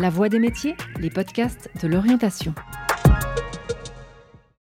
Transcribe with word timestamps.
La 0.00 0.10
Voix 0.10 0.28
des 0.28 0.38
métiers, 0.38 0.76
les 1.00 1.10
podcasts 1.10 1.70
de 1.82 1.88
l'orientation. 1.88 2.54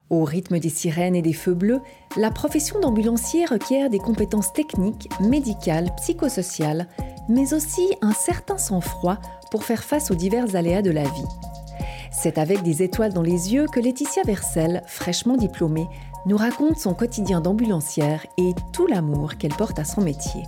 Au 0.09 0.23
rythme 0.23 0.61
des 0.61 0.69
sirènes 0.69 1.17
et 1.17 1.23
des 1.23 1.33
feux 1.33 1.55
bleus, 1.55 1.81
la 2.17 2.31
profession 2.31 2.79
d'ambulancier 2.79 3.45
requiert 3.45 3.91
des 3.91 3.99
compétences 3.99 4.53
techniques, 4.53 5.09
médicales, 5.21 5.91
psychosociales, 5.97 6.87
mais 7.29 7.55
aussi 7.55 7.89
un 8.03 8.13
certain 8.13 8.57
sang-froid 8.57 9.19
pour 9.51 9.65
faire 9.65 9.83
face 9.83 10.13
aux 10.13 10.15
divers 10.15 10.55
aléas 10.55 10.83
de 10.83 10.93
la 10.93 11.03
vie. 11.03 11.29
C'est 12.13 12.39
avec 12.39 12.63
des 12.63 12.85
étoiles 12.85 13.13
dans 13.13 13.23
les 13.23 13.53
yeux 13.53 13.67
que 13.67 13.81
Laetitia 13.81 14.23
Versel, 14.25 14.85
fraîchement 14.87 15.37
diplômée, 15.37 15.89
nous 16.27 16.37
raconte 16.37 16.79
son 16.79 16.95
quotidien 16.95 17.41
d'ambulancière 17.41 18.25
et 18.39 18.53
tout 18.73 18.87
l'amour 18.87 19.39
qu'elle 19.39 19.55
porte 19.55 19.81
à 19.81 19.85
son 19.85 20.03
métier. 20.03 20.45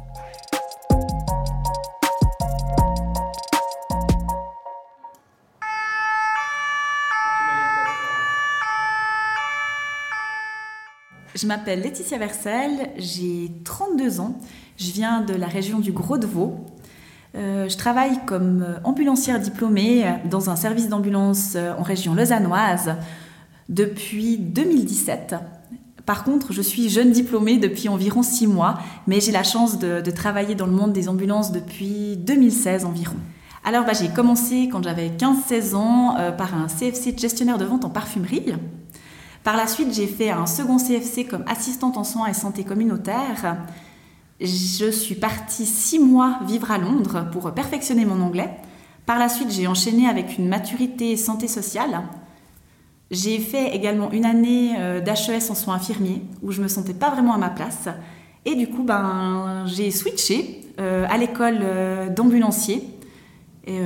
Je 11.38 11.46
m'appelle 11.46 11.82
Laetitia 11.82 12.18
Versel, 12.18 12.90
j'ai 12.96 13.52
32 13.62 14.18
ans, 14.18 14.36
je 14.76 14.90
viens 14.90 15.20
de 15.20 15.34
la 15.34 15.46
région 15.46 15.78
du 15.78 15.92
Gros 15.92 16.18
de 16.18 16.26
Vaud. 16.26 16.56
Euh, 17.36 17.68
je 17.68 17.76
travaille 17.76 18.18
comme 18.26 18.66
ambulancière 18.82 19.38
diplômée 19.38 20.04
dans 20.28 20.50
un 20.50 20.56
service 20.56 20.88
d'ambulance 20.88 21.56
en 21.78 21.84
région 21.84 22.16
lausannoise 22.16 22.96
depuis 23.68 24.36
2017. 24.36 25.36
Par 26.04 26.24
contre, 26.24 26.52
je 26.52 26.60
suis 26.60 26.88
jeune 26.88 27.12
diplômée 27.12 27.58
depuis 27.58 27.88
environ 27.88 28.24
6 28.24 28.48
mois, 28.48 28.80
mais 29.06 29.20
j'ai 29.20 29.30
la 29.30 29.44
chance 29.44 29.78
de, 29.78 30.10
travailler 30.10 30.56
dans 30.56 30.66
le 30.66 30.72
monde 30.72 30.92
des 30.92 31.08
ambulances 31.08 31.52
depuis 31.52 32.16
2016 32.16 32.84
environ. 32.84 33.14
Alors 33.64 33.84
bah, 33.84 33.92
j'ai 33.92 34.08
commencé 34.08 34.68
quand 34.72 34.82
j'avais 34.82 35.10
15-16 35.10 35.76
ans 35.76 36.16
euh, 36.18 36.32
par 36.32 36.56
un 36.56 36.66
CFC 36.66 37.12
de 37.12 37.18
gestionnaire 37.20 37.58
de 37.58 37.64
vente 37.64 37.84
en 37.84 37.90
parfumerie. 37.90 38.54
Par 39.44 39.56
la 39.56 39.66
suite, 39.66 39.94
j'ai 39.94 40.06
fait 40.06 40.30
un 40.30 40.46
second 40.46 40.78
CFC 40.78 41.26
comme 41.26 41.44
assistante 41.46 41.96
en 41.96 42.04
soins 42.04 42.26
et 42.26 42.34
santé 42.34 42.64
communautaire. 42.64 43.56
Je 44.40 44.90
suis 44.90 45.14
partie 45.14 45.66
six 45.66 45.98
mois 45.98 46.40
vivre 46.46 46.70
à 46.70 46.78
Londres 46.78 47.26
pour 47.32 47.52
perfectionner 47.52 48.04
mon 48.04 48.20
anglais. 48.20 48.50
Par 49.06 49.18
la 49.18 49.28
suite, 49.28 49.50
j'ai 49.50 49.66
enchaîné 49.66 50.06
avec 50.06 50.38
une 50.38 50.48
maturité 50.48 51.16
santé 51.16 51.48
sociale. 51.48 52.02
J'ai 53.10 53.38
fait 53.38 53.74
également 53.74 54.10
une 54.12 54.26
année 54.26 54.74
euh, 54.78 55.00
d'HES 55.00 55.50
en 55.50 55.54
soins 55.54 55.76
infirmiers 55.76 56.22
où 56.42 56.52
je 56.52 56.60
me 56.60 56.68
sentais 56.68 56.92
pas 56.92 57.10
vraiment 57.10 57.32
à 57.32 57.38
ma 57.38 57.48
place. 57.48 57.88
Et 58.44 58.54
du 58.54 58.68
coup, 58.68 58.82
ben, 58.82 59.64
j'ai 59.66 59.90
switché 59.90 60.60
euh, 60.78 61.06
à 61.08 61.16
l'école 61.16 61.58
euh, 61.62 62.08
d'ambulancier 62.10 62.84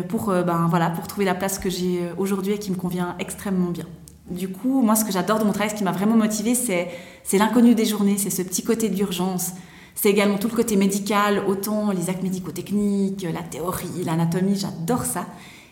pour, 0.09 0.27
ben, 0.27 0.67
voilà, 0.71 0.91
pour 0.91 1.09
trouver 1.09 1.25
la 1.25 1.35
place 1.35 1.59
que 1.59 1.69
j'ai 1.69 2.03
aujourd'hui 2.17 2.53
et 2.53 2.59
qui 2.59 2.71
me 2.71 2.77
convient 2.77 3.17
extrêmement 3.19 3.71
bien. 3.71 3.87
Du 4.33 4.49
coup, 4.49 4.83
moi, 4.83 4.97
ce 4.97 5.05
que 5.05 5.13
j'adore 5.13 5.39
de 5.39 5.45
mon 5.45 5.53
travail, 5.53 5.71
ce 5.71 5.75
qui 5.75 5.85
m'a 5.85 5.93
vraiment 5.93 6.17
motivée, 6.17 6.55
c'est, 6.55 6.89
l'inconnu 7.37 7.75
des 7.75 7.85
journées, 7.85 8.17
c'est 8.19 8.31
ce 8.31 8.43
petit 8.43 8.63
côté 8.63 8.89
d'urgence. 8.89 9.53
C'est 9.95 10.09
également 10.09 10.39
tout 10.39 10.49
le 10.49 10.55
côté 10.55 10.77
médical, 10.77 11.43
autant 11.47 11.91
les 11.91 12.09
actes 12.09 12.23
médico-techniques, 12.23 13.27
la 13.33 13.43
théorie, 13.43 14.05
l'anatomie, 14.05 14.57
j'adore 14.57 15.05
ça. 15.05 15.27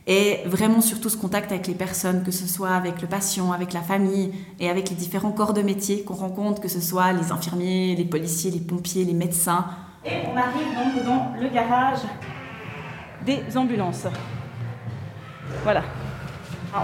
Et 0.06 0.40
vraiment 0.46 0.80
surtout 0.80 1.08
ce 1.08 1.16
contact 1.16 1.52
avec 1.52 1.66
les 1.66 1.74
personnes, 1.74 2.22
que 2.22 2.30
ce 2.30 2.46
soit 2.46 2.70
avec 2.70 3.00
le 3.00 3.08
patient, 3.08 3.52
avec 3.52 3.72
la 3.72 3.80
famille 3.80 4.32
et 4.58 4.68
avec 4.68 4.90
les 4.90 4.96
différents 4.96 5.30
corps 5.30 5.54
de 5.54 5.62
métier 5.62 6.02
qu'on 6.02 6.14
rencontre, 6.14 6.60
que 6.60 6.68
ce 6.68 6.80
soit 6.80 7.12
les 7.12 7.32
infirmiers, 7.32 7.94
les 7.96 8.04
policiers, 8.04 8.50
les 8.50 8.60
pompiers, 8.60 9.04
les 9.04 9.14
médecins. 9.14 9.66
Et 10.04 10.26
on 10.32 10.36
arrive 10.36 10.74
donc 10.74 11.04
dans 11.04 11.32
le 11.40 11.48
garage 11.48 12.00
des 13.24 13.56
ambulances. 13.56 14.06
Voilà. 15.62 15.82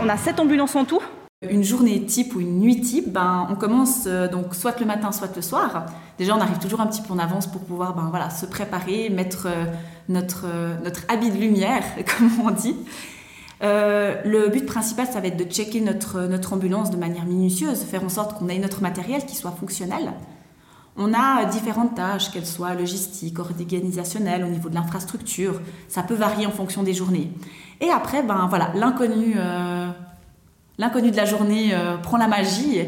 On 0.02 0.08
a 0.08 0.16
sept 0.16 0.38
ambulances 0.41 0.77
en 0.77 0.84
tout. 0.84 1.02
Une 1.42 1.62
journée 1.62 2.02
type 2.06 2.34
ou 2.34 2.40
une 2.40 2.60
nuit 2.60 2.80
type, 2.80 3.12
ben, 3.12 3.47
on 3.50 3.56
commence 3.56 4.04
euh, 4.06 4.26
donc 4.26 4.54
soit 4.54 4.80
le 4.80 4.86
matin, 4.86 5.12
soit 5.12 5.36
le 5.36 5.42
soir. 5.42 5.84
Déjà, 6.16 6.34
on 6.34 6.41
arrive 6.41 6.58
toujours 6.58 6.80
un 6.80 6.86
petit 6.86 7.02
peu 7.02 7.12
en 7.12 7.19
avance 7.19 7.47
pour 7.47 7.60
pouvoir 7.60 7.94
ben, 7.94 8.06
voilà, 8.08 8.30
se 8.30 8.47
préparer, 8.47 9.10
mettre 9.10 9.46
euh, 9.46 9.66
notre, 10.08 10.46
euh, 10.46 10.75
notre 10.82 11.02
habit 11.08 11.30
de 11.30 11.36
lumière, 11.36 11.84
comme 12.19 12.30
on 12.42 12.50
dit. 12.52 12.75
le 13.60 14.48
but 14.48 14.64
principal, 14.64 15.08
ça 15.08 15.20
va 15.20 15.26
être 15.26 15.36
de 15.36 15.44
checker 15.44 15.82
notre, 15.82 16.22
notre 16.22 16.54
ambulance 16.54 16.91
de 16.91 16.96
manière 16.96 17.26
minutieuse, 17.26 17.82
faire 17.82 18.02
en 18.02 18.08
sorte 18.08 18.38
qu'on 18.38 18.48
ait 18.48 18.58
notre 18.58 18.80
matériel 18.80 19.26
qui 19.26 19.36
soit 19.36 19.50
fonctionnel. 19.50 20.14
On 20.96 21.12
a 21.12 21.44
différentes 21.44 21.96
tâches, 21.96 22.30
qu'elles 22.30 22.46
soient 22.46 22.72
logistiques, 22.72 23.38
organisationnelles, 23.38 24.42
au 24.42 24.48
niveau 24.48 24.70
de 24.70 24.75
l'infrastructure. 24.75 25.60
Ça 25.88 26.02
peut 26.02 26.14
varier 26.14 26.46
en 26.46 26.50
fonction 26.50 26.82
des 26.82 26.94
journées. 26.94 27.30
Et 27.82 27.91
après, 27.91 28.22
ben 28.22 28.46
voilà, 28.48 28.72
l'inconnu 28.75 29.36
L'inconnu 30.78 31.10
de 31.10 31.16
la 31.16 31.25
journée 31.25 31.70
euh, 31.72 31.97
prend 31.97 32.19
la 32.19 32.28
magie. 32.28 32.81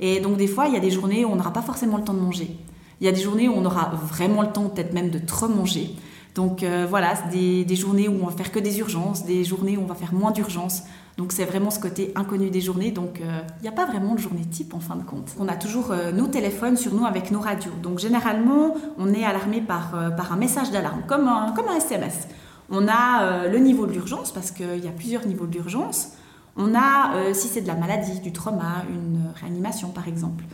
Et 0.00 0.20
donc 0.20 0.36
des 0.36 0.48
fois, 0.48 0.66
il 0.66 0.74
y 0.74 0.76
a 0.76 0.80
des 0.80 0.90
journées 0.90 1.24
où 1.24 1.30
on 1.30 1.36
n'aura 1.36 1.52
pas 1.52 1.62
forcément 1.62 1.96
le 1.96 2.04
temps 2.04 2.14
de 2.14 2.20
manger. 2.20 2.56
Il 3.00 3.06
y 3.06 3.08
a 3.08 3.12
des 3.12 3.20
journées 3.20 3.48
où 3.48 3.52
on 3.54 3.64
aura 3.64 3.92
vraiment 3.94 4.42
le 4.42 4.48
temps 4.48 4.68
peut-être 4.68 4.92
même 4.92 5.10
de 5.10 5.18
trop 5.18 5.48
manger. 5.48 5.94
Donc 6.34 6.62
euh, 6.62 6.86
voilà, 6.88 7.14
des, 7.32 7.64
des, 7.64 7.76
journées 7.76 8.08
où 8.08 8.18
on 8.22 8.26
va 8.26 8.36
faire 8.36 8.52
que 8.52 8.58
des 8.58 8.78
urgences, 8.78 9.24
des 9.24 9.42
journées 9.42 9.78
où 9.78 9.82
on 9.82 9.86
va 9.86 9.94
faire 9.94 10.12
moins 10.12 10.32
d'urgences. 10.32 10.82
Donc 11.16 11.32
c'est 11.32 11.46
vraiment 11.46 11.70
ce 11.70 11.80
côté 11.80 12.12
inconnu 12.14 12.50
des 12.50 12.60
journées. 12.60 12.90
Donc 12.90 13.20
euh, 13.20 13.40
il 13.60 13.62
n'y 13.62 13.68
a 13.68 13.72
pas 13.72 13.86
vraiment 13.86 14.14
de 14.14 14.18
journée 14.20 14.44
type 14.44 14.74
en 14.74 14.80
fin 14.80 14.96
de 14.96 15.02
compte. 15.02 15.34
On 15.38 15.48
a 15.48 15.56
toujours 15.56 15.94
nos 16.14 16.26
téléphones 16.26 16.76
sur 16.76 16.94
nous 16.94 17.06
avec 17.06 17.30
nos 17.30 17.40
radios. 17.40 17.72
Donc 17.82 18.00
généralement, 18.00 18.74
on 18.98 19.14
est 19.14 19.24
alarmé 19.24 19.62
par, 19.62 19.92
par 20.16 20.32
un 20.32 20.36
message 20.36 20.70
d'alarme, 20.72 21.04
comme 21.06 21.28
un, 21.28 21.52
comme 21.52 21.68
un 21.68 21.76
SMS. 21.76 22.28
On 22.68 22.86
a 22.88 23.46
le 23.46 23.58
niveau 23.58 23.86
de 23.86 23.92
l'urgence, 23.92 24.32
parce 24.32 24.50
qu'il 24.50 24.84
y 24.84 24.88
a 24.88 24.92
plusieurs 24.92 25.26
niveaux 25.26 25.46
d'urgence. 25.46 26.10
On 26.56 26.74
a, 26.74 27.14
euh, 27.16 27.34
si 27.34 27.48
c'est 27.48 27.60
de 27.60 27.66
la 27.66 27.74
maladie, 27.74 28.20
du 28.20 28.32
trauma, 28.32 28.84
une 28.90 29.32
réanimation 29.40 29.90
par 29.90 30.08
exemple. 30.08 30.44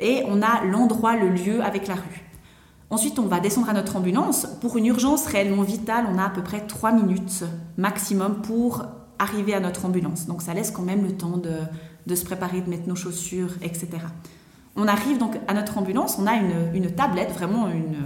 Et 0.00 0.22
on 0.26 0.42
a 0.42 0.64
l'endroit, 0.64 1.16
le 1.16 1.28
lieu 1.28 1.62
avec 1.62 1.86
la 1.86 1.94
rue. 1.94 2.24
Ensuite, 2.90 3.18
on 3.18 3.26
va 3.26 3.38
descendre 3.40 3.68
à 3.68 3.72
notre 3.72 3.96
ambulance. 3.96 4.46
Pour 4.60 4.76
une 4.76 4.86
urgence 4.86 5.26
réellement 5.26 5.62
vitale, 5.62 6.06
on 6.12 6.18
a 6.18 6.24
à 6.24 6.30
peu 6.30 6.42
près 6.42 6.66
3 6.66 6.92
minutes 6.92 7.44
maximum 7.76 8.40
pour 8.42 8.86
arriver 9.18 9.54
à 9.54 9.60
notre 9.60 9.84
ambulance. 9.84 10.26
Donc 10.26 10.42
ça 10.42 10.54
laisse 10.54 10.70
quand 10.70 10.82
même 10.82 11.04
le 11.04 11.12
temps 11.12 11.36
de, 11.36 12.14
se 12.14 12.24
préparer, 12.24 12.60
de 12.60 12.70
mettre 12.70 12.88
nos 12.88 12.94
chaussures, 12.94 13.50
etc. 13.62 13.88
On 14.76 14.86
arrive 14.86 15.18
donc 15.18 15.38
à 15.48 15.54
notre 15.54 15.76
ambulance, 15.76 16.18
on 16.18 16.26
a 16.26 16.34
une, 16.34 16.90
tablette, 16.92 17.32
vraiment 17.32 17.68
une, 17.68 17.98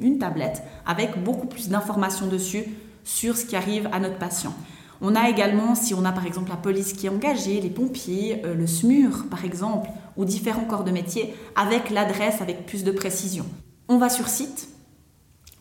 une 0.00 0.18
tablette, 0.18 0.62
avec 0.86 1.22
beaucoup 1.22 1.46
plus 1.46 1.68
d'informations 1.68 2.26
dessus 2.26 2.64
sur 3.04 3.36
ce 3.36 3.44
qui 3.44 3.56
arrive 3.56 3.88
à 3.92 4.00
notre 4.00 4.16
patient. 4.16 4.54
On 5.00 5.14
a 5.14 5.28
également, 5.28 5.74
si 5.74 5.94
on 5.94 6.04
a 6.04 6.12
par 6.12 6.26
exemple 6.26 6.50
la 6.50 6.56
police 6.56 6.92
qui 6.92 7.06
est 7.06 7.08
engagée, 7.08 7.60
les 7.60 7.70
pompiers, 7.70 8.42
euh, 8.44 8.54
le 8.54 8.66
SMUR 8.66 9.26
par 9.30 9.44
exemple, 9.44 9.90
ou 10.16 10.24
différents 10.24 10.64
corps 10.64 10.84
de 10.84 10.90
métier, 10.90 11.34
avec 11.56 11.90
l'adresse, 11.90 12.40
avec 12.40 12.66
plus 12.66 12.84
de 12.84 12.90
précision. 12.90 13.44
On 13.88 13.98
va 13.98 14.08
sur 14.08 14.28
site, 14.28 14.68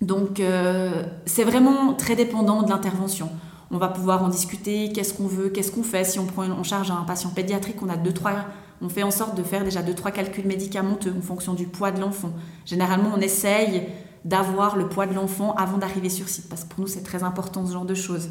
donc 0.02 0.40
euh, 0.40 1.04
c'est 1.26 1.44
vraiment 1.44 1.94
très 1.94 2.16
dépendant 2.16 2.64
de 2.64 2.70
l'intervention. 2.70 3.30
On 3.72 3.78
va 3.78 3.88
pouvoir 3.88 4.24
en 4.24 4.30
discuter, 4.30 4.92
qu'est-ce 4.94 5.14
qu'on 5.14 5.28
veut, 5.28 5.50
qu'est-ce 5.50 5.72
qu'on 5.72 5.84
fait. 5.84 6.04
Si 6.04 6.20
on 6.20 6.26
prend 6.26 6.48
en 6.48 6.64
charge 6.64 6.92
un 6.92 7.04
patient 7.04 7.30
pédiatrique, 7.30 7.82
on 7.82 7.90
a 7.90 7.98
deux, 7.98 8.14
trois, 8.14 8.46
on 8.82 8.90
fait 8.90 9.02
en 9.02 9.12
sorte 9.12 9.36
de 9.36 9.44
faire 9.44 9.64
déjà 9.64 9.82
deux, 9.82 9.96
trois 9.96 10.12
calculs 10.12 10.46
médicamenteux 10.46 11.14
en 11.18 11.22
fonction 11.22 11.54
du 11.54 11.66
poids 11.66 11.92
de 11.92 12.00
l'enfant. 12.00 12.32
Généralement, 12.66 13.12
on 13.16 13.20
essaye 13.20 13.88
d'avoir 14.26 14.76
le 14.76 14.88
poids 14.88 15.08
de 15.08 15.14
l'enfant 15.14 15.56
avant 15.56 15.78
d'arriver 15.78 16.10
sur 16.10 16.30
site, 16.30 16.50
parce 16.50 16.66
que 16.66 16.70
pour 16.70 16.82
nous, 16.82 16.88
c'est 16.88 17.04
très 17.04 17.24
important 17.24 17.66
ce 17.66 17.74
genre 17.74 17.86
de 17.86 17.96
choses. 17.96 18.30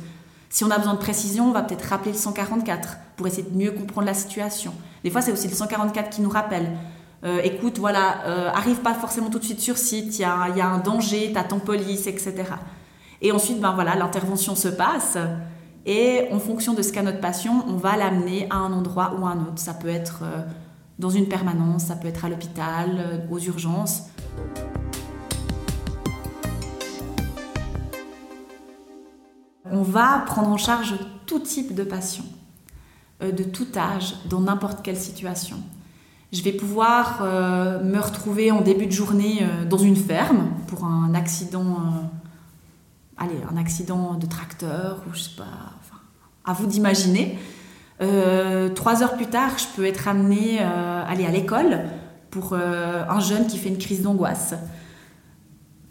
Si 0.52 0.64
on 0.64 0.70
a 0.70 0.76
besoin 0.76 0.92
de 0.92 0.98
précision, 0.98 1.48
on 1.48 1.52
va 1.52 1.62
peut-être 1.62 1.84
rappeler 1.88 2.12
le 2.12 2.18
144 2.18 2.98
pour 3.16 3.26
essayer 3.26 3.42
de 3.42 3.56
mieux 3.56 3.70
comprendre 3.70 4.06
la 4.06 4.12
situation. 4.12 4.74
Des 5.02 5.08
fois, 5.08 5.22
c'est 5.22 5.32
aussi 5.32 5.48
le 5.48 5.54
144 5.54 6.10
qui 6.10 6.20
nous 6.20 6.28
rappelle. 6.28 6.76
Euh, 7.24 7.40
écoute, 7.42 7.78
voilà, 7.78 8.22
euh, 8.26 8.50
arrive 8.50 8.80
pas 8.80 8.92
forcément 8.92 9.30
tout 9.30 9.38
de 9.38 9.44
suite 9.44 9.60
sur 9.60 9.78
site, 9.78 10.18
il 10.18 10.20
y 10.20 10.24
a, 10.24 10.66
un 10.66 10.78
danger, 10.78 11.32
t'attends 11.32 11.58
police, 11.58 12.06
etc. 12.06 12.34
Et 13.22 13.32
ensuite, 13.32 13.60
ben 13.60 13.72
voilà, 13.72 13.94
l'intervention 13.94 14.54
se 14.54 14.68
passe. 14.68 15.16
Et 15.86 16.28
en 16.30 16.38
fonction 16.38 16.74
de 16.74 16.82
ce 16.82 16.92
qu'a 16.92 17.00
notre 17.00 17.20
patient, 17.20 17.64
on 17.66 17.76
va 17.76 17.96
l'amener 17.96 18.46
à 18.50 18.56
un 18.56 18.74
endroit 18.74 19.14
ou 19.18 19.24
à 19.24 19.30
un 19.30 19.40
autre. 19.40 19.58
Ça 19.58 19.72
peut 19.72 19.88
être 19.88 20.20
euh, 20.22 20.42
dans 20.98 21.08
une 21.08 21.28
permanence, 21.28 21.84
ça 21.84 21.96
peut 21.96 22.08
être 22.08 22.26
à 22.26 22.28
l'hôpital, 22.28 23.26
aux 23.30 23.38
urgences. 23.38 24.02
On 29.72 29.82
va 29.82 30.22
prendre 30.26 30.48
en 30.48 30.58
charge 30.58 30.94
tout 31.26 31.40
type 31.40 31.74
de 31.74 31.82
patients, 31.82 32.26
euh, 33.22 33.32
de 33.32 33.42
tout 33.42 33.66
âge, 33.74 34.14
dans 34.28 34.40
n'importe 34.40 34.82
quelle 34.82 34.98
situation. 34.98 35.56
Je 36.32 36.42
vais 36.42 36.52
pouvoir 36.52 37.20
euh, 37.22 37.82
me 37.82 37.98
retrouver 37.98 38.50
en 38.50 38.60
début 38.60 38.86
de 38.86 38.92
journée 38.92 39.40
euh, 39.42 39.64
dans 39.64 39.78
une 39.78 39.96
ferme 39.96 40.50
pour 40.66 40.84
un 40.84 41.14
accident, 41.14 42.10
allez, 43.16 43.36
un 43.50 43.56
accident 43.56 44.14
de 44.14 44.26
tracteur 44.26 45.02
ou 45.08 45.14
je 45.14 45.22
sais 45.22 45.36
pas, 45.36 45.44
à 46.44 46.52
vous 46.52 46.66
d'imaginer. 46.66 47.38
trois 48.74 49.02
heures 49.02 49.14
plus 49.14 49.28
tard, 49.28 49.58
je 49.58 49.66
peux 49.76 49.86
être 49.86 50.08
amenée 50.08 50.58
aller 50.58 51.24
à 51.24 51.30
l'école 51.30 51.84
pour 52.30 52.54
un 52.54 53.20
jeune 53.20 53.46
qui 53.46 53.58
fait 53.58 53.68
une 53.68 53.78
crise 53.78 54.02
d'angoisse. 54.02 54.54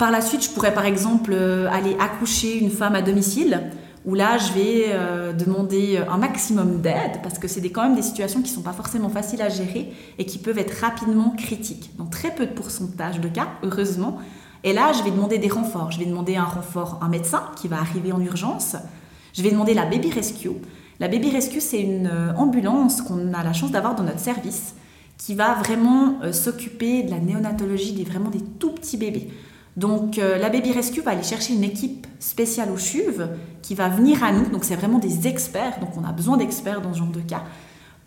Par 0.01 0.09
la 0.09 0.21
suite, 0.21 0.44
je 0.44 0.50
pourrais 0.50 0.74
par 0.74 0.86
exemple 0.86 1.30
euh, 1.31 1.69
aller 1.69 1.95
accoucher 2.00 2.57
une 2.57 2.71
femme 2.71 2.95
à 2.95 3.03
domicile 3.03 3.62
où 4.03 4.15
là, 4.15 4.39
je 4.39 4.51
vais 4.51 4.86
euh, 4.88 5.31
demander 5.31 5.98
un 6.09 6.18
maximum 6.18 6.81
d'aide, 6.81 7.21
parce 7.21 7.38
que 7.38 7.48
c'est 7.48 7.62
quand 7.69 7.83
même 7.83 7.94
des 7.94 8.01
situations 8.01 8.42
qui 8.42 8.50
ne 8.50 8.56
sont 8.56 8.63
pas 8.63 8.74
forcément 8.74 9.09
faciles 9.09 9.44
à 9.44 9.50
gérer 9.50 9.94
et 10.18 10.25
qui 10.25 10.39
peuvent 10.39 10.57
être 10.57 10.81
rapidement 10.81 11.36
critiques. 11.38 11.95
Donc 12.00 12.09
très 12.09 12.33
peu 12.33 12.48
de 12.48 12.51
pourcentage 12.51 13.19
de 13.19 13.27
cas, 13.27 13.50
heureusement. 13.62 14.18
Et 14.63 14.74
là, 14.74 14.92
je 14.92 15.03
vais 15.03 15.12
demander 15.12 15.38
des 15.38 15.50
renforts. 15.50 15.92
Je 15.92 16.00
vais 16.00 16.07
demander 16.07 16.36
un 16.36 16.45
renfort, 16.45 16.98
un 17.03 17.07
médecin 17.07 17.44
qui 17.56 17.68
va 17.68 17.77
arriver 17.77 18.12
en 18.12 18.21
urgence. 18.21 18.75
Je 19.36 19.44
vais 19.44 19.51
demander 19.51 19.75
la 19.75 19.86
Baby 19.86 20.09
Rescue. 20.09 20.50
La 21.00 21.09
Baby 21.09 21.30
Rescue, 21.30 21.62
c'est 21.62 21.80
une 21.80 22.07
euh, 22.07 22.33
ambulance 22.38 23.03
qu'on 23.03 23.36
a 23.36 23.44
la 23.44 23.53
chance 23.53 23.69
d'avoir 23.69 23.94
dans 23.94 24.03
notre 24.03 24.19
service, 24.19 24.74
qui 25.19 25.36
va 25.36 25.53
vraiment 25.53 26.15
euh, 26.24 26.33
s'occuper 26.33 27.03
de 27.03 27.12
la 27.12 27.19
néonatologie 27.19 27.94
des 27.94 28.03
vraiment 28.03 28.31
des 28.31 28.42
tout 28.42 28.71
petits 28.71 28.98
bébés. 28.98 29.30
Donc 29.77 30.18
euh, 30.18 30.38
la 30.38 30.50
Baby 30.50 30.73
Rescue 30.73 31.01
va 31.01 31.12
aller 31.12 31.23
chercher 31.23 31.53
une 31.53 31.63
équipe 31.63 32.06
spéciale 32.19 32.69
au 32.71 32.77
CHUV 32.77 33.27
qui 33.62 33.73
va 33.75 33.88
venir 33.88 34.23
à 34.23 34.31
nous. 34.31 34.50
Donc 34.50 34.65
c'est 34.65 34.75
vraiment 34.75 35.00
des 35.00 35.27
experts. 35.27 35.79
Donc 35.79 35.97
on 35.97 36.03
a 36.03 36.12
besoin 36.12 36.38
d'experts 36.38 36.81
dans 36.81 36.94
ce 36.94 37.00
genre 37.00 37.07
de 37.07 37.21
cas 37.21 37.44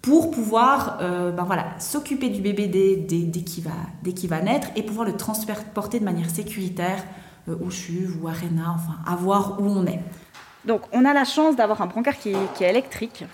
pour 0.02 0.31
pouvoir 0.31 0.99
euh, 1.00 1.32
ben 1.32 1.44
voilà, 1.44 1.64
s'occuper 1.78 2.28
du 2.28 2.43
bébé 2.43 2.66
dès, 2.66 2.96
dès, 2.96 3.40
qu'il 3.40 4.28
va, 4.28 4.40
naître 4.43 4.69
et 4.76 4.82
pouvoir 4.82 5.06
le 5.06 5.16
transporter 5.16 5.99
de 5.99 6.05
manière 6.05 6.28
sécuritaire 6.28 7.02
euh, 7.49 7.56
au 7.64 7.70
CHUV 7.70 8.19
ou 8.20 8.28
à 8.28 8.32
Réna, 8.32 8.75
enfin 8.75 8.99
à 9.06 9.17
voir 9.17 9.62
où 9.62 9.64
on 9.64 9.87
est. 9.87 10.00
Donc 10.67 10.82
on 10.93 11.06
a 11.06 11.14
la 11.14 11.25
chance 11.25 11.56
d'avoir 11.56 11.81
un 11.81 11.87
brancard 11.87 12.19
qui 12.19 12.32
est, 12.32 12.69
électrique. 12.69 13.25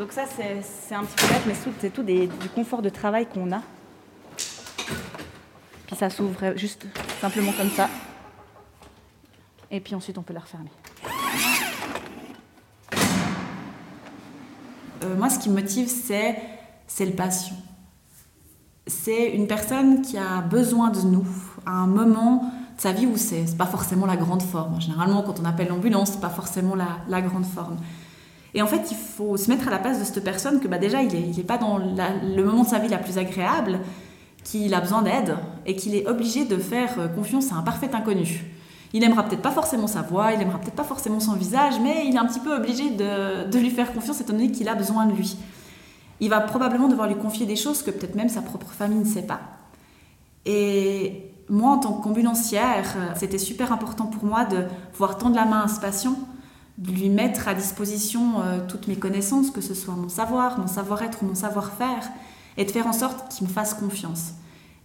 Donc 0.00 0.10
ça 0.10 0.24
c'est 0.26 0.94
un 0.94 1.04
petit 1.04 1.14
peu 1.14 1.32
bête, 1.32 1.42
mais 1.46 1.54
c'est 1.80 1.90
tout 1.90 2.02
du 2.02 2.48
confort 2.52 2.82
de 2.82 2.88
travail 2.88 3.26
qu'on 3.26 3.52
a. 3.52 3.62
Ça 5.94 6.10
s'ouvre 6.10 6.56
juste 6.56 6.86
simplement 7.20 7.52
comme 7.52 7.70
ça. 7.70 7.88
Et 9.70 9.80
puis 9.80 9.94
ensuite 9.94 10.18
on 10.18 10.22
peut 10.22 10.34
la 10.34 10.40
refermer. 10.40 10.70
Euh, 15.04 15.16
moi, 15.16 15.28
ce 15.28 15.38
qui 15.38 15.50
me 15.50 15.54
motive, 15.54 15.88
c'est, 15.88 16.36
le 17.04 17.12
patient. 17.12 17.56
C'est 18.86 19.30
une 19.30 19.46
personne 19.46 20.02
qui 20.02 20.16
a 20.18 20.40
besoin 20.40 20.90
de 20.90 21.00
nous 21.00 21.26
à 21.66 21.72
un 21.72 21.86
moment 21.86 22.50
de 22.76 22.80
sa 22.80 22.92
vie 22.92 23.06
où 23.06 23.16
c'est, 23.16 23.56
pas 23.56 23.66
forcément 23.66 24.06
la 24.06 24.16
grande 24.16 24.42
forme. 24.42 24.80
Généralement, 24.80 25.22
quand 25.22 25.40
on 25.40 25.44
appelle 25.44 25.68
l'ambulance, 25.68 26.12
c'est 26.12 26.20
pas 26.20 26.30
forcément 26.30 26.74
la, 26.74 26.98
la, 27.08 27.20
grande 27.20 27.46
forme. 27.46 27.76
Et 28.52 28.62
en 28.62 28.66
fait, 28.66 28.90
il 28.90 28.96
faut 28.96 29.36
se 29.36 29.50
mettre 29.50 29.68
à 29.68 29.70
la 29.70 29.78
place 29.78 29.98
de 29.98 30.04
cette 30.04 30.22
personne 30.22 30.60
que 30.60 30.68
bah, 30.68 30.78
déjà, 30.78 31.02
il 31.02 31.08
n'est 31.08 31.38
est 31.38 31.46
pas 31.46 31.58
dans 31.58 31.78
le 31.78 32.42
moment 32.42 32.62
de 32.62 32.68
sa 32.68 32.78
vie 32.78 32.88
la 32.88 32.98
plus 32.98 33.18
agréable, 33.18 33.80
qu'il 34.44 34.74
a 34.74 34.80
besoin 34.80 35.02
d'aide 35.02 35.36
et 35.66 35.74
qu'il 35.74 35.94
est 35.94 36.06
obligé 36.06 36.44
de 36.44 36.56
faire 36.58 36.98
euh, 36.98 37.08
confiance 37.08 37.50
à 37.52 37.56
un 37.56 37.62
parfait 37.62 37.90
inconnu. 37.92 38.44
Il 38.92 39.00
n'aimera 39.00 39.24
peut-être 39.24 39.42
pas 39.42 39.50
forcément 39.50 39.88
sa 39.88 40.02
voix, 40.02 40.32
il 40.32 40.38
n'aimera 40.38 40.58
peut-être 40.58 40.76
pas 40.76 40.84
forcément 40.84 41.18
son 41.18 41.32
visage, 41.32 41.74
mais 41.82 42.06
il 42.06 42.14
est 42.14 42.18
un 42.18 42.26
petit 42.26 42.38
peu 42.38 42.54
obligé 42.54 42.90
de, 42.90 43.58
lui 43.58 43.70
faire 43.70 43.92
confiance 43.92 44.20
étant 44.20 44.34
donné 44.34 44.52
qu'il 44.52 44.68
a 44.68 44.76
besoin 44.76 45.06
de 45.06 45.12
lui. 45.14 45.36
Il 46.20 46.30
va 46.30 46.40
probablement 46.40 46.86
devoir 46.86 47.08
lui 47.08 47.16
confier 47.16 47.44
des 47.44 47.56
choses 47.56 47.82
que 47.82 47.90
peut-être 47.90 48.14
même 48.14 48.28
sa 48.28 48.40
propre 48.40 48.70
famille 48.70 49.00
ne 49.00 49.04
sait 49.04 49.26
pas. 49.26 49.40
Et 50.46 51.32
moi, 51.48 51.72
en 51.72 51.78
tant 51.78 51.92
qu'ambulancière, 51.94 52.94
c'était 53.16 53.38
super 53.38 53.72
important 53.72 54.06
pour 54.06 54.24
moi 54.24 54.44
de 54.44 54.64
pouvoir 54.92 55.18
tendre 55.18 55.34
la 55.34 55.44
main 55.44 55.62
à 55.62 55.68
ce 55.68 55.80
patient, 55.80 56.14
de 56.78 56.90
lui 56.90 57.08
mettre 57.08 57.48
à 57.48 57.54
disposition 57.54 58.42
euh, 58.42 58.58
toutes 58.66 58.88
mes 58.88 58.96
connaissances, 58.96 59.50
que 59.50 59.60
ce 59.60 59.74
soit 59.74 59.94
mon 59.94 60.08
savoir, 60.08 60.58
mon 60.58 60.66
savoir-être 60.66 61.22
ou 61.22 61.26
mon 61.26 61.34
savoir-faire, 61.34 62.10
et 62.56 62.64
de 62.64 62.70
faire 62.70 62.86
en 62.86 62.92
sorte 62.92 63.32
qu'il 63.32 63.46
me 63.46 63.52
fasse 63.52 63.74
confiance. 63.74 64.32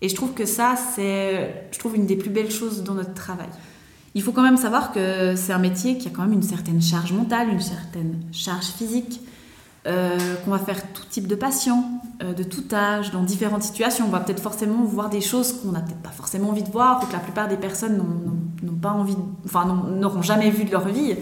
Et 0.01 0.09
je 0.09 0.15
trouve 0.15 0.33
que 0.33 0.45
ça, 0.45 0.75
c'est, 0.95 1.67
je 1.71 1.79
trouve, 1.79 1.95
une 1.95 2.05
des 2.05 2.15
plus 2.15 2.29
belles 2.29 2.51
choses 2.51 2.83
dans 2.83 2.93
notre 2.93 3.13
travail. 3.13 3.49
Il 4.15 4.23
faut 4.23 4.31
quand 4.31 4.41
même 4.41 4.57
savoir 4.57 4.91
que 4.91 5.35
c'est 5.35 5.53
un 5.53 5.59
métier 5.59 5.97
qui 5.97 6.07
a 6.07 6.11
quand 6.11 6.23
même 6.23 6.33
une 6.33 6.43
certaine 6.43 6.81
charge 6.81 7.11
mentale, 7.11 7.49
une 7.49 7.61
certaine 7.61 8.19
charge 8.31 8.65
physique, 8.65 9.21
euh, 9.87 10.17
qu'on 10.43 10.51
va 10.51 10.59
faire 10.59 10.91
tout 10.93 11.03
type 11.09 11.27
de 11.27 11.35
patients, 11.35 12.01
euh, 12.23 12.33
de 12.33 12.43
tout 12.43 12.63
âge, 12.73 13.11
dans 13.11 13.23
différentes 13.23 13.63
situations. 13.63 14.05
On 14.07 14.09
va 14.09 14.19
peut-être 14.19 14.41
forcément 14.41 14.83
voir 14.83 15.09
des 15.09 15.21
choses 15.21 15.53
qu'on 15.53 15.71
n'a 15.71 15.81
peut-être 15.81 16.01
pas 16.01 16.09
forcément 16.09 16.49
envie 16.49 16.63
de 16.63 16.71
voir, 16.71 17.03
ou 17.03 17.07
que 17.07 17.13
la 17.13 17.19
plupart 17.19 17.47
des 17.47 17.57
personnes 17.57 17.97
n'ont 17.97 18.73
pas 18.73 18.91
envie, 18.91 19.15
enfin 19.45 19.65
n'auront 19.65 20.21
jamais 20.21 20.49
vu 20.49 20.65
de 20.65 20.71
leur 20.71 20.87
vie. 20.87 21.15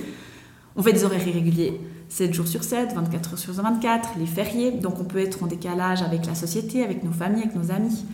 On 0.75 0.83
fait 0.83 0.94
des 0.94 1.03
horaires 1.03 1.27
irréguliers, 1.27 1.79
7 2.09 2.33
jours 2.33 2.48
sur 2.48 2.63
7, 2.63 2.94
24 2.94 3.33
heures 3.33 3.39
sur 3.39 3.54
24, 3.54 4.12
les 4.18 4.25
fériés, 4.25 4.71
donc 4.71 5.00
on 5.00 5.04
peut 5.04 5.19
être 5.19 5.44
en 5.44 5.48
décalage 5.48 6.01
avec 6.01 6.25
la 6.25 6.36
société, 6.36 6.83
avec 6.83 7.04
nos 7.04 7.12
familles, 7.12 7.44
avec 7.44 7.56
nos 7.56 7.71
amis. 7.71 8.06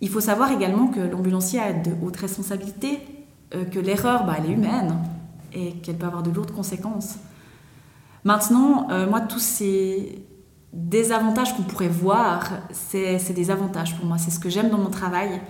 Il 0.00 0.08
faut 0.08 0.20
savoir 0.20 0.52
également 0.52 0.88
que 0.88 1.00
l'ambulancier 1.00 1.58
a 1.58 1.72
de 1.72 1.90
hautes 2.02 2.16
responsabilités, 2.18 3.00
euh, 3.54 3.64
que 3.64 3.78
l'erreur, 3.78 4.24
bah, 4.24 4.36
elle 4.38 4.50
est 4.50 4.54
humaine 4.54 4.98
et 5.52 5.72
qu'elle 5.72 5.96
peut 5.96 6.06
avoir 6.06 6.22
de 6.22 6.30
lourdes 6.30 6.52
conséquences. 6.52 7.16
Maintenant, 8.24 8.88
euh, 8.90 9.08
moi, 9.08 9.20
tous 9.20 9.40
ces 9.40 10.22
désavantages 10.72 11.56
qu'on 11.56 11.62
pourrait 11.62 11.88
voir, 11.88 12.50
c'est 12.70 13.32
des 13.32 13.50
avantages 13.50 13.96
pour 13.96 14.04
moi. 14.04 14.18
C'est 14.18 14.30
ce 14.30 14.38
que 14.38 14.50
j'aime 14.50 14.68
dans 14.68 14.78
mon 14.78 14.90
travail. 14.90 15.40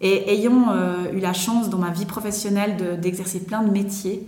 Et 0.00 0.32
ayant 0.32 0.70
euh, 0.70 1.12
eu 1.12 1.18
la 1.18 1.32
chance 1.32 1.68
dans 1.68 1.78
ma 1.78 1.90
vie 1.90 2.06
professionnelle 2.06 3.00
d'exercer 3.00 3.40
plein 3.40 3.62
de 3.62 3.70
métiers, 3.70 4.24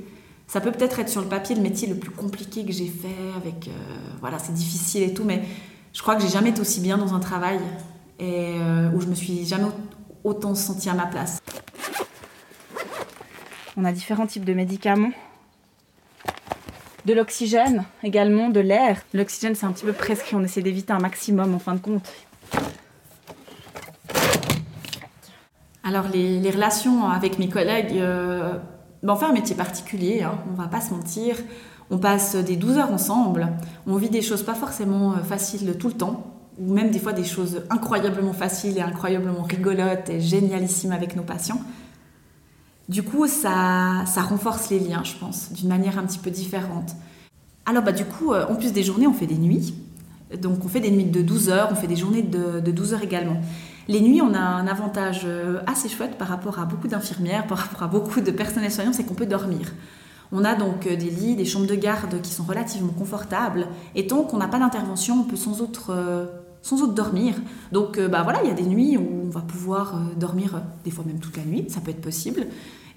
ça 0.53 0.61
peut 0.61 0.71
peut-être 0.71 0.99
être 0.99 1.09
sur 1.09 1.23
le 1.23 1.29
papier 1.29 1.57
le 1.57 1.63
métier 1.63 1.89
le 1.89 1.95
plus 1.95 2.11
compliqué 2.11 2.63
que 2.67 2.73
j'ai 2.73 2.89
fait, 2.89 3.09
avec 3.39 3.71
voilà, 4.21 4.39
c'est 4.39 4.53
difficile 4.53 5.03
et 5.03 5.15
tout, 5.15 5.25
mais 5.25 5.43
je 5.95 6.03
crois 6.03 6.15
que 6.15 6.21
j'ai 6.21 6.29
jamais 6.29 6.51
été 6.51 6.61
aussi 6.61 6.81
bien 6.81 6.99
dans 6.99 7.15
un 7.15 7.21
travail 7.21 7.59
et 8.21 8.57
où 8.95 9.01
je 9.01 9.07
me 9.07 9.15
suis 9.15 9.47
jamais 9.47 9.69
autant 10.25 10.55
sentie 10.55 10.91
à 10.91 10.95
ma 10.95 11.07
place. 11.07 11.41
On 13.79 13.85
a 13.87 13.93
différents 13.93 14.27
types 14.27 14.45
de 14.45 14.53
médicaments. 14.53 15.13
De 17.07 17.15
l'oxygène 17.15 17.85
également, 18.03 18.51
de 18.51 18.61
l'air. 18.61 19.01
L'oxygène, 19.15 19.55
c'est 19.55 19.65
un 19.65 19.73
petit 19.73 19.87
peu 19.87 19.95
prescrit. 19.95 20.37
On 20.37 20.45
essaie 20.45 20.61
d'éviter 20.61 20.93
un 20.93 20.99
maximum 20.99 21.55
en 21.55 21.59
fin 21.59 21.75
de 21.75 21.81
compte. 21.81 22.13
Alors, 25.83 26.09
les, 26.13 26.51
relations 26.51 27.09
avec 27.09 27.39
mes 27.39 27.49
collègues, 27.49 27.97
euh, 27.97 28.59
ben, 29.03 29.15
on 29.15 29.17
fait 29.17 29.27
un 29.27 29.33
métier 29.33 29.57
particulier, 29.57 30.23
hein, 30.23 30.39
on 30.51 30.55
va 30.55 30.69
pas 30.69 30.81
se 30.81 30.93
mentir. 30.93 31.37
On 31.91 31.99
passe 31.99 32.37
des 32.37 32.57
12 32.57 32.79
heures 32.79 32.93
ensemble. 32.93 33.49
On 33.87 33.97
vit 33.97 34.09
des 34.09 34.23
choses 34.23 34.43
pas 34.43 34.55
forcément 34.55 35.13
euh, 35.13 35.23
faciles 35.23 35.77
tout 35.79 35.89
le 35.89 35.95
temps, 35.95 36.35
ou 36.59 36.73
même 36.73 36.91
des 36.91 36.99
fois 36.99 37.13
des 37.13 37.25
choses 37.25 37.63
incroyablement 37.71 38.33
faciles 38.33 38.79
et 38.79 38.83
incroyablement 38.83 39.43
rigolotes 39.43 40.09
et 40.09 40.21
génialissimes 40.21 40.93
avec 40.93 41.17
nos 41.17 41.23
patients. 41.23 41.61
Du 42.89 43.03
coup, 43.03 43.27
ça, 43.27 44.05
ça 44.07 44.23
renforce 44.23 44.71
les 44.71 44.79
liens, 44.79 45.05
je 45.05 45.15
pense, 45.15 45.53
d'une 45.53 45.69
manière 45.69 45.99
un 45.99 46.03
petit 46.03 46.19
peu 46.19 46.31
différente. 46.31 46.95
Alors, 47.65 47.83
bah, 47.83 47.93
du 47.93 48.05
coup, 48.05 48.33
euh, 48.33 48.47
en 48.49 48.57
plus 48.57 48.73
des 48.73 48.83
journées, 48.83 49.07
on 49.07 49.13
fait 49.13 49.27
des 49.27 49.39
nuits. 49.39 49.75
Donc, 50.41 50.65
on 50.65 50.69
fait 50.69 50.81
des 50.81 50.91
nuits 50.91 51.05
de 51.05 51.23
12 51.23 51.51
heures, 51.51 51.69
on 51.71 51.75
fait 51.75 51.87
des 51.87 51.97
journées 51.97 52.23
de, 52.23 52.61
12 52.61 52.95
heures 52.95 53.03
également. 53.03 53.41
Les 53.89 54.01
nuits, 54.01 54.23
on 54.23 54.35
a 54.35 54.41
un 54.41 54.67
avantage 54.67 55.23
euh, 55.25 55.61
assez 55.67 55.89
chouette 55.89 56.17
par 56.17 56.29
rapport 56.29 56.59
à 56.59 56.65
beaucoup 56.65 56.89
d'infirmières, 56.89 57.47
par 57.47 57.59
rapport 57.59 57.83
à 57.83 57.87
beaucoup 57.89 58.21
de 58.21 58.31
personnels 58.31 58.71
soignants, 58.71 58.93
c'est 58.93 59.05
qu'on 59.05 59.15
peut 59.15 59.27
dormir. 59.27 59.73
On 60.31 60.45
a 60.45 60.55
donc 60.55 60.87
euh, 60.87 60.97
des 60.97 61.11
lits, 61.11 61.37
des 61.37 61.45
chambres 61.45 61.67
de 61.67 61.75
garde 61.75 62.21
qui 62.23 62.33
sont 62.33 62.45
relativement 62.45 62.93
confortables. 62.93 63.67
Et 63.95 64.07
tant 64.07 64.23
qu'on 64.23 64.39
n'a 64.39 64.49
pas 64.49 64.59
d'intervention, 64.59 65.21
on 65.21 65.25
peut 65.25 65.37
sans 65.37 65.61
autre, 65.61 66.31
sans 66.63 66.83
autre 66.83 66.95
dormir. 66.95 67.35
Donc 67.73 68.01
bah 68.01 68.23
voilà, 68.23 68.41
il 68.43 68.49
y 68.49 68.53
a 68.53 68.55
des 68.55 68.67
nuits 68.67 68.97
où 68.97 69.25
on 69.27 69.31
va 69.31 69.41
pouvoir 69.41 69.99
dormir, 70.17 70.63
des 70.85 70.91
fois 70.91 71.05
même 71.07 71.19
toute 71.19 71.37
la 71.37 71.45
nuit, 71.45 71.67
ça 71.69 71.81
peut 71.81 71.91
être 71.91 72.01
possible. 72.01 72.47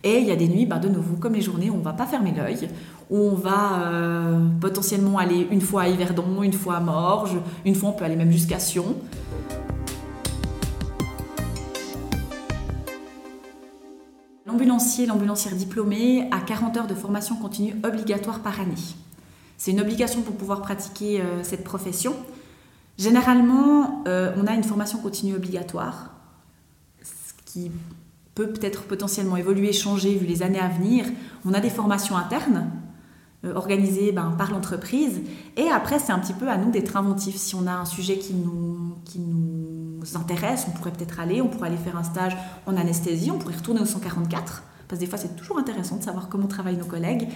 Et 0.05 0.19
il 0.19 0.27
y 0.27 0.31
a 0.31 0.35
des 0.35 0.47
nuits, 0.47 0.67
bah, 0.67 0.77
de 0.77 0.87
nouveau, 0.87 1.15
comme 1.15 1.33
les 1.33 1.41
journées, 1.41 1.71
où 1.71 1.73
on 1.73 1.79
ne 1.79 1.83
va 1.83 1.93
pas 1.93 2.05
fermer 2.05 2.31
l'œil, 2.31 2.69
où 3.09 3.17
on 3.17 3.33
va 3.33 3.87
euh, 3.87 4.39
potentiellement 4.61 5.17
aller 5.17 5.47
une 5.49 5.61
fois 5.61 5.81
à 5.81 5.89
Yverdon, 5.89 6.43
une 6.43 6.53
fois 6.53 6.75
à 6.75 6.79
Morges, 6.79 7.37
une 7.65 7.73
fois 7.73 7.89
on 7.89 7.93
peut 7.93 8.05
aller 8.05 8.15
même 8.15 8.31
jusqu'à 8.31 8.59
Sion. 8.59 8.95
L'ambulancier, 14.55 15.05
l'ambulancière 15.05 15.53
diplômée 15.53 16.29
a 16.31 16.39
40 16.39 16.77
heures 16.77 16.87
de 16.87 16.95
formation 16.95 17.35
continue 17.35 17.75
obligatoire 17.83 18.39
par 18.39 18.61
année. 18.61 18.71
C'est 19.57 19.71
une 19.71 19.81
obligation 19.81 20.21
pour 20.21 20.37
pouvoir 20.37 20.61
pratiquer 20.61 21.19
euh, 21.19 21.43
cette 21.43 21.65
profession. 21.65 22.15
Généralement, 22.97 24.05
euh, 24.07 24.33
on 24.37 24.47
a 24.47 24.53
une 24.53 24.63
formation 24.63 24.99
continue 24.99 25.35
obligatoire, 25.35 26.11
ce 27.03 27.33
qui 27.45 27.69
peut 28.33 28.47
peut-être 28.47 28.83
potentiellement 28.83 29.35
évoluer, 29.35 29.73
changer 29.73 30.15
vu 30.15 30.25
les 30.25 30.41
années 30.41 30.61
à 30.61 30.69
venir. 30.69 31.03
On 31.43 31.53
a 31.53 31.59
des 31.59 31.69
formations 31.69 32.15
internes 32.15 32.71
euh, 33.43 33.55
organisées 33.55 34.13
ben, 34.13 34.35
par 34.37 34.53
l'entreprise. 34.53 35.19
Et 35.57 35.67
après, 35.67 35.99
c'est 35.99 36.13
un 36.13 36.19
petit 36.19 36.31
peu 36.31 36.47
à 36.47 36.55
nous 36.55 36.71
d'être 36.71 36.95
inventifs. 36.95 37.35
Si 37.35 37.55
on 37.55 37.67
a 37.67 37.73
un 37.73 37.85
sujet 37.85 38.19
qui 38.19 38.33
nous, 38.33 38.95
qui 39.03 39.19
nous 39.19 39.64
intéresse, 40.15 40.65
on 40.67 40.71
pourrait 40.71 40.91
peut-être 40.91 41.19
aller, 41.19 41.41
on 41.41 41.47
pourrait 41.47 41.67
aller 41.67 41.77
faire 41.77 41.97
un 41.97 42.03
stage 42.03 42.37
en 42.65 42.77
anesthésie, 42.77 43.31
on 43.31 43.37
pourrait 43.37 43.55
retourner 43.55 43.81
au 43.81 43.85
144. 43.85 44.63
Parce 44.87 44.99
que 44.99 45.05
des 45.05 45.09
fois, 45.09 45.17
c'est 45.17 45.35
toujours 45.35 45.57
intéressant 45.57 45.97
de 45.97 46.03
savoir 46.03 46.29
comment 46.29 46.47
travaillent 46.47 46.77
nos 46.77 46.85
collègues. 46.85 47.27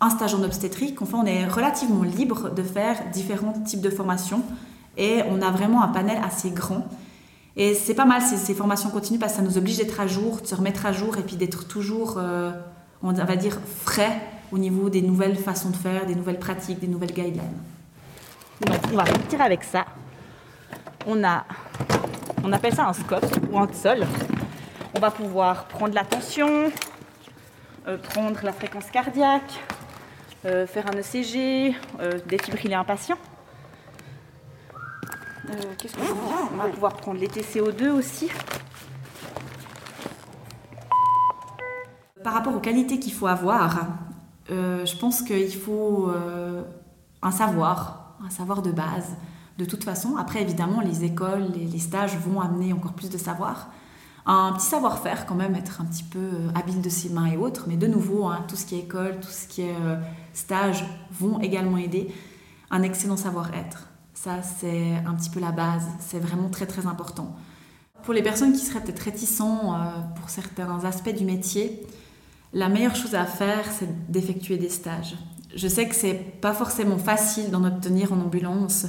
Un 0.00 0.10
stage 0.10 0.34
en 0.34 0.42
obstétrique, 0.42 1.00
enfin, 1.02 1.18
on 1.22 1.26
est 1.26 1.46
relativement 1.46 2.02
libre 2.02 2.50
de 2.50 2.62
faire 2.62 2.96
différents 3.12 3.52
types 3.52 3.80
de 3.80 3.90
formations. 3.90 4.42
Et 4.96 5.20
on 5.30 5.40
a 5.40 5.50
vraiment 5.50 5.82
un 5.82 5.88
panel 5.88 6.18
assez 6.24 6.50
grand. 6.50 6.88
Et 7.56 7.74
c'est 7.74 7.94
pas 7.94 8.04
mal 8.04 8.22
ces, 8.22 8.54
formations 8.54 8.90
continues 8.90 9.18
parce 9.18 9.32
que 9.32 9.38
ça 9.38 9.44
nous 9.44 9.58
oblige 9.58 9.76
d'être 9.78 10.00
à 10.00 10.06
jour, 10.06 10.40
de 10.40 10.46
se 10.46 10.54
remettre 10.54 10.86
à 10.86 10.92
jour 10.92 11.18
et 11.18 11.22
puis 11.22 11.36
d'être 11.36 11.66
toujours, 11.66 12.16
euh, 12.16 12.50
on 13.02 13.12
va 13.12 13.36
dire, 13.36 13.58
frais 13.84 14.20
au 14.52 14.58
niveau 14.58 14.88
des 14.88 15.02
nouvelles 15.02 15.36
façons 15.36 15.70
de 15.70 15.76
faire, 15.76 16.06
des 16.06 16.14
nouvelles 16.14 16.38
pratiques, 16.38 16.80
des 16.80 16.88
nouvelles 16.88 17.12
guidelines. 17.12 17.58
On 18.66 18.96
va 18.96 19.04
repartir 19.04 19.40
avec 19.40 19.64
ça. 19.64 19.86
On 21.06 22.52
appelle 22.52 22.74
ça 22.74 22.86
un 22.86 22.92
scope 22.92 23.26
ou 23.50 23.58
un 23.58 23.72
sol. 23.72 24.06
On 24.94 25.00
va 25.00 25.10
pouvoir 25.10 25.66
prendre 25.66 25.94
la 25.94 26.04
tension, 26.04 26.70
euh, 27.86 27.96
prendre 27.98 28.38
la 28.42 28.52
fréquence 28.52 28.90
cardiaque, 28.90 29.60
euh, 30.44 30.66
faire 30.66 30.86
un 30.86 30.98
ECG, 30.98 31.74
défibriller 32.26 32.74
un 32.74 32.84
patient. 32.84 33.16
Euh, 35.50 35.54
qu'est-ce 35.78 35.96
qu'on 35.96 36.02
On 36.52 36.56
va 36.56 36.68
pouvoir 36.68 36.94
prendre 36.94 37.18
les 37.18 37.28
TCO2 37.28 37.90
aussi. 37.90 38.28
Par 42.22 42.34
rapport 42.34 42.54
aux 42.54 42.60
qualités 42.60 43.00
qu'il 43.00 43.12
faut 43.12 43.26
avoir, 43.26 43.86
euh, 44.50 44.84
je 44.84 44.96
pense 44.96 45.22
qu'il 45.22 45.54
faut 45.54 46.10
euh, 46.10 46.62
un 47.22 47.30
savoir, 47.30 48.16
un 48.24 48.30
savoir 48.30 48.62
de 48.62 48.70
base. 48.70 49.16
De 49.60 49.66
toute 49.66 49.84
façon, 49.84 50.16
après 50.16 50.40
évidemment, 50.40 50.80
les 50.80 51.04
écoles, 51.04 51.52
les, 51.54 51.66
les 51.66 51.78
stages 51.78 52.16
vont 52.16 52.40
amener 52.40 52.72
encore 52.72 52.94
plus 52.94 53.10
de 53.10 53.18
savoir. 53.18 53.68
Un 54.24 54.54
petit 54.54 54.66
savoir-faire 54.66 55.26
quand 55.26 55.34
même, 55.34 55.54
être 55.54 55.82
un 55.82 55.84
petit 55.84 56.02
peu 56.02 56.30
habile 56.54 56.80
de 56.80 56.88
ses 56.88 57.10
mains 57.10 57.26
et 57.26 57.36
autres, 57.36 57.66
mais 57.68 57.76
de 57.76 57.86
nouveau, 57.86 58.26
hein, 58.26 58.42
tout 58.48 58.56
ce 58.56 58.64
qui 58.64 58.76
est 58.76 58.78
école, 58.78 59.20
tout 59.20 59.28
ce 59.28 59.46
qui 59.46 59.60
est 59.60 59.76
stage 60.32 60.86
vont 61.12 61.40
également 61.40 61.76
aider. 61.76 62.08
Un 62.70 62.82
excellent 62.82 63.18
savoir-être. 63.18 63.88
Ça, 64.14 64.40
c'est 64.42 64.94
un 65.06 65.12
petit 65.14 65.28
peu 65.28 65.40
la 65.40 65.52
base. 65.52 65.84
C'est 65.98 66.20
vraiment 66.20 66.48
très, 66.48 66.66
très 66.66 66.86
important. 66.86 67.36
Pour 68.02 68.14
les 68.14 68.22
personnes 68.22 68.54
qui 68.54 68.64
seraient 68.64 68.80
peut-être 68.80 69.00
réticents 69.00 69.74
euh, 69.74 69.78
pour 70.16 70.30
certains 70.30 70.86
aspects 70.86 71.14
du 71.14 71.26
métier, 71.26 71.86
la 72.54 72.70
meilleure 72.70 72.96
chose 72.96 73.14
à 73.14 73.26
faire, 73.26 73.64
c'est 73.78 74.10
d'effectuer 74.10 74.56
des 74.56 74.70
stages. 74.70 75.16
Je 75.54 75.68
sais 75.68 75.86
que 75.86 75.94
c'est 75.94 76.14
pas 76.14 76.54
forcément 76.54 76.96
facile 76.96 77.50
d'en 77.50 77.64
obtenir 77.64 78.14
en 78.14 78.20
ambulance. 78.20 78.86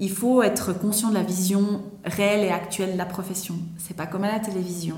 Il 0.00 0.10
faut 0.10 0.42
être 0.42 0.72
conscient 0.72 1.10
de 1.10 1.14
la 1.14 1.22
vision 1.22 1.82
réelle 2.04 2.40
et 2.40 2.50
actuelle 2.50 2.92
de 2.92 2.98
la 2.98 3.04
profession. 3.04 3.54
C'est 3.76 3.94
pas 3.94 4.06
comme 4.06 4.24
à 4.24 4.32
la 4.32 4.40
télévision. 4.40 4.96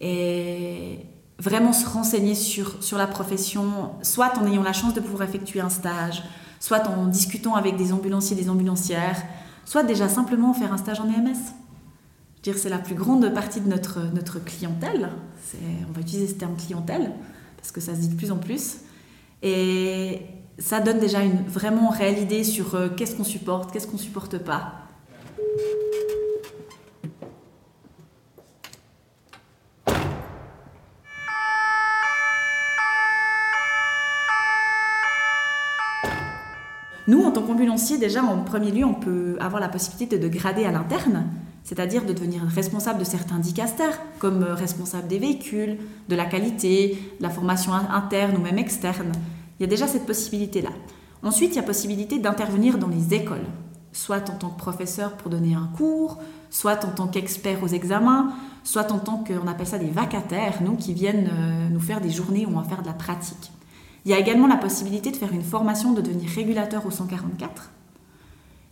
Et 0.00 0.98
vraiment 1.38 1.72
se 1.72 1.88
renseigner 1.88 2.34
sur, 2.34 2.82
sur 2.82 2.98
la 2.98 3.06
profession, 3.06 3.92
soit 4.02 4.36
en 4.38 4.46
ayant 4.46 4.62
la 4.62 4.74
chance 4.74 4.92
de 4.92 5.00
pouvoir 5.00 5.26
effectuer 5.26 5.60
un 5.60 5.70
stage, 5.70 6.22
soit 6.60 6.86
en 6.86 7.06
discutant 7.06 7.54
avec 7.54 7.76
des 7.76 7.92
ambulanciers, 7.92 8.36
des 8.36 8.50
ambulancières, 8.50 9.22
soit 9.64 9.82
déjà 9.82 10.08
simplement 10.08 10.52
faire 10.52 10.72
un 10.72 10.78
stage 10.78 11.00
en 11.00 11.06
EMS. 11.06 11.36
dire, 12.42 12.58
c'est 12.58 12.68
la 12.68 12.78
plus 12.78 12.94
grande 12.94 13.32
partie 13.32 13.62
de 13.62 13.68
notre, 13.68 14.00
notre 14.14 14.38
clientèle. 14.38 15.08
On 15.88 15.92
va 15.92 16.00
utiliser 16.02 16.28
ce 16.28 16.34
terme 16.34 16.56
clientèle 16.56 17.10
parce 17.56 17.72
que 17.72 17.80
ça 17.80 17.94
se 17.94 18.00
dit 18.00 18.08
de 18.08 18.16
plus 18.16 18.30
en 18.30 18.36
plus. 18.36 18.80
Et 19.42 20.20
ça 20.58 20.80
donne 20.80 20.98
déjà 20.98 21.22
une 21.22 21.42
vraiment 21.46 21.90
réelle 21.90 22.18
idée 22.18 22.44
sur 22.44 22.74
euh, 22.74 22.88
qu'est-ce 22.88 23.16
qu'on 23.16 23.24
supporte, 23.24 23.72
qu'est-ce 23.72 23.86
qu'on 23.86 23.98
supporte 23.98 24.38
pas. 24.38 24.84
Nous, 37.06 37.22
en 37.22 37.32
tant 37.32 37.42
qu'ambulancier, 37.42 37.98
déjà, 37.98 38.22
en 38.22 38.42
premier 38.44 38.70
lieu, 38.70 38.84
on 38.84 38.94
peut 38.94 39.36
avoir 39.38 39.60
la 39.60 39.68
possibilité 39.68 40.18
de, 40.18 40.26
grader 40.26 40.64
à 40.64 40.72
l'interne, 40.72 41.26
c'est-à-dire 41.62 42.06
de 42.06 42.14
devenir 42.14 42.42
responsable 42.44 42.98
de 42.98 43.04
certains 43.04 43.38
dicastères, 43.38 44.00
comme 44.18 44.42
euh, 44.42 44.54
responsable 44.54 45.06
des 45.06 45.18
véhicules, 45.18 45.76
de 46.08 46.16
la 46.16 46.24
qualité, 46.24 46.98
de 47.18 47.22
la 47.22 47.28
formation 47.28 47.72
interne 47.74 48.36
ou 48.36 48.40
même 48.40 48.56
externe. 48.56 49.12
Il 49.58 49.62
y 49.62 49.66
a 49.66 49.68
déjà 49.68 49.86
cette 49.86 50.06
possibilité-là. 50.06 50.70
Ensuite, 51.22 51.52
il 51.52 51.56
y 51.56 51.60
a 51.60 51.62
possibilité 51.62 52.18
d'intervenir 52.18 52.78
dans 52.78 52.88
les 52.88 53.14
écoles, 53.14 53.46
soit 53.92 54.28
en 54.28 54.36
tant 54.36 54.50
que 54.50 54.58
professeur 54.58 55.12
pour 55.12 55.30
donner 55.30 55.54
un 55.54 55.70
cours, 55.76 56.18
soit 56.50 56.84
en 56.84 56.90
tant 56.90 57.06
qu'expert 57.06 57.62
aux 57.62 57.68
examens, 57.68 58.32
soit 58.62 58.92
en 58.92 58.98
tant 58.98 59.24
qu'on 59.24 59.46
appelle 59.46 59.66
ça 59.66 59.78
des 59.78 59.90
vacataires, 59.90 60.62
nous, 60.62 60.76
qui 60.76 60.92
viennent 60.92 61.30
euh, 61.32 61.68
nous 61.68 61.80
faire 61.80 62.00
des 62.00 62.10
journées 62.10 62.46
où 62.46 62.50
on 62.50 62.60
va 62.60 62.68
faire 62.68 62.82
de 62.82 62.86
la 62.86 62.92
pratique. 62.92 63.52
Il 64.04 64.10
y 64.10 64.14
a 64.14 64.18
également 64.18 64.46
la 64.46 64.56
possibilité 64.56 65.10
de 65.10 65.16
faire 65.16 65.32
une 65.32 65.42
formation 65.42 65.92
de 65.92 66.02
devenir 66.02 66.28
régulateur 66.28 66.84
au 66.84 66.90
144. 66.90 67.70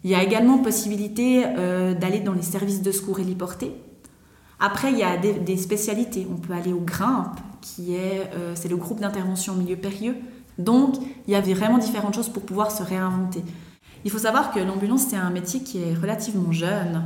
Il 0.05 0.11
y 0.11 0.15
a 0.15 0.23
également 0.23 0.59
possibilité 0.59 1.45
euh, 1.47 1.95
d'aller 1.95 2.21
dans 2.21 2.33
les 2.33 2.43
services 2.43 2.83
de 2.83 2.91
secours 2.91 3.21
héliportés. 3.21 3.73
Après, 4.59 4.93
il 4.93 4.99
y 4.99 5.03
a 5.03 5.17
des, 5.17 5.57
spécialités. 5.57 6.27
On 6.31 6.37
peut 6.37 6.53
aller 6.53 6.73
au 6.73 6.81
GRIMP, 6.81 7.35
qui 7.61 7.95
est 7.95 8.31
euh, 8.35 8.53
c'est 8.55 8.69
le 8.69 8.77
groupe 8.77 9.01
d'intervention 9.01 9.55
au 9.55 9.57
milieu 9.57 9.77
périlleux. 9.77 10.17
Donc, 10.59 10.97
il 11.27 11.33
y 11.33 11.37
avait 11.37 11.55
vraiment 11.55 11.79
différentes 11.79 12.15
choses 12.15 12.29
pour 12.29 12.43
pouvoir 12.43 12.71
se 12.71 12.83
réinventer. 12.83 13.43
Il 14.05 14.11
faut 14.11 14.19
savoir 14.19 14.53
que 14.53 14.61
l'ambulance, 14.61 15.07
c'est 15.09 15.17
un 15.17 15.31
métier 15.31 15.63
qui 15.63 15.83
est 15.83 15.95
relativement 15.95 16.53
jeune, 16.53 17.05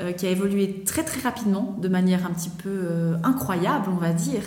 euh, 0.00 0.12
qui 0.12 0.26
a 0.26 0.30
évolué 0.30 0.82
très 0.84 1.04
très 1.04 1.20
rapidement, 1.20 1.76
de 1.80 1.88
manière 1.88 2.26
un 2.26 2.30
petit 2.30 2.50
peu 2.50 3.14
incroyable, 3.22 3.90
on 3.90 3.96
va 3.96 4.12
dire. 4.12 4.42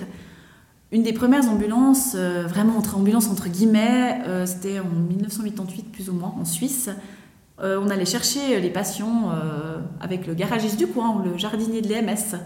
Une 0.93 1.03
des 1.03 1.11
premières 1.11 1.49
ambulances, 1.49 2.13
euh, 2.15 2.45
vraiment 2.47 2.77
entre 2.77 2.95
ambulances 2.95 3.27
entre 3.27 3.49
guillemets, 3.49 4.21
euh, 4.25 4.45
c'était 4.45 4.79
en 4.79 4.85
1988 4.85 5.91
plus 5.91 6.09
ou 6.09 6.13
moins 6.13 6.33
en 6.39 6.45
Suisse. 6.45 6.89
Euh, 7.59 7.81
on 7.83 7.89
allait 7.89 8.05
chercher 8.05 8.61
les 8.61 8.69
patients 8.69 9.31
avec 9.99 10.27
le 10.27 10.33
garagiste 10.33 10.77
du 10.77 10.87
coin 10.87 11.15
ou 11.15 11.23
le 11.23 11.37
jardinier 11.37 11.81
de 11.81 11.89
l'EMS. 11.89 12.39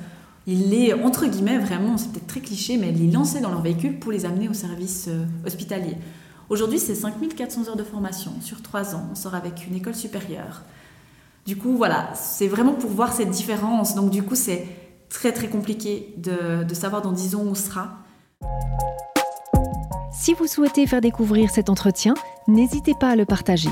Il 0.48 0.70
les, 0.70 0.94
entre 0.94 1.28
guillemets, 1.28 1.60
vraiment, 1.60 1.98
c'est 1.98 2.12
peut-être 2.12 2.28
très 2.28 2.40
cliché, 2.40 2.78
mais 2.78 2.90
ils 2.90 3.08
les 3.08 3.12
lançaient 3.12 3.42
dans 3.42 3.52
leur 3.52 3.62
véhicule 3.62 4.00
pour 4.00 4.12
les 4.12 4.26
amener 4.26 4.50
au 4.50 4.54
service 4.54 5.08
hospitalier. 5.46 5.98
Aujourd'hui, 6.50 6.80
c'est 6.80 6.96
5400 6.96 7.70
heures 7.70 7.76
de 7.76 7.84
formation 7.84 8.34
sur 8.42 8.62
3 8.62 8.96
ans. 8.96 9.08
On 9.12 9.16
sort 9.16 9.36
avec 9.36 9.68
une 9.68 9.76
école 9.76 9.96
supérieure. 9.96 10.64
Du 11.46 11.56
coup, 11.56 11.78
voilà, 11.78 12.10
c'est 12.14 12.48
vraiment 12.48 12.74
pour 12.74 12.90
voir 12.90 13.14
cette 13.14 13.30
différence. 13.30 13.96
Donc, 13.96 14.10
du 14.10 14.22
coup, 14.24 14.36
c'est 14.36 14.68
très 15.10 15.32
très 15.32 15.48
compliqué 15.48 16.14
de, 16.18 16.64
de 16.64 16.74
savoir 16.74 17.02
dans 17.02 17.12
10 17.12 17.36
ans 17.36 17.44
où 17.44 17.50
on 17.52 17.56
sera. 17.56 18.00
Si 20.12 20.34
vous 20.34 20.46
souhaitez 20.46 20.86
faire 20.88 21.02
découvrir 21.02 21.50
cet 21.52 21.70
entretien, 21.70 22.16
n'hésitez 22.48 22.96
pas 23.00 23.12
à 23.12 23.16
le 23.16 23.26
partager. 23.26 23.72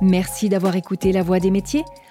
Merci 0.00 0.48
d'avoir 0.48 0.76
écouté 0.76 1.12
La 1.12 1.22
Voix 1.22 1.38
des 1.38 1.50
métiers, 1.50 1.84